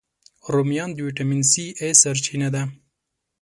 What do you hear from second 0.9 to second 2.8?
د ویټامین A، C سرچینه ده